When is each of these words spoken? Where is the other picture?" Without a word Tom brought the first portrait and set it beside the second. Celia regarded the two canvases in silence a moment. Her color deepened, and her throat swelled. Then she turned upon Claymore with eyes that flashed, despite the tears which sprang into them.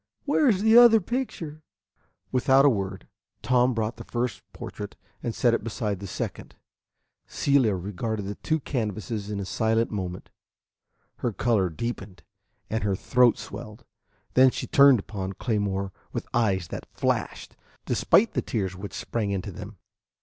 Where 0.25 0.49
is 0.49 0.63
the 0.63 0.75
other 0.79 0.99
picture?" 0.99 1.61
Without 2.31 2.65
a 2.65 2.69
word 2.69 3.07
Tom 3.43 3.75
brought 3.75 3.97
the 3.97 4.03
first 4.03 4.41
portrait 4.51 4.95
and 5.21 5.35
set 5.35 5.53
it 5.53 5.63
beside 5.63 5.99
the 5.99 6.07
second. 6.07 6.55
Celia 7.27 7.75
regarded 7.75 8.23
the 8.23 8.33
two 8.33 8.59
canvases 8.61 9.29
in 9.29 9.45
silence 9.45 9.91
a 9.91 9.93
moment. 9.93 10.31
Her 11.17 11.31
color 11.31 11.69
deepened, 11.69 12.23
and 12.67 12.83
her 12.83 12.95
throat 12.95 13.37
swelled. 13.37 13.85
Then 14.33 14.49
she 14.49 14.65
turned 14.65 14.97
upon 14.99 15.33
Claymore 15.33 15.91
with 16.11 16.25
eyes 16.33 16.69
that 16.69 16.91
flashed, 16.91 17.55
despite 17.85 18.33
the 18.33 18.41
tears 18.41 18.75
which 18.75 18.93
sprang 18.95 19.29
into 19.29 19.51
them. 19.51 19.77